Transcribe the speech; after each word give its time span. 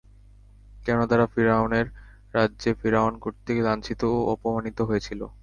কেননা, 0.85 1.05
তারা 1.07 1.25
ফিরআউনের 1.33 1.87
রাজ্যে 2.33 2.69
ফিরআউন 2.81 3.13
কর্তৃক 3.19 3.57
লাঞ্ছিত 3.67 4.01
ও 4.09 4.17
অপমানিত 4.33 4.77
হয়েছিল। 4.89 5.21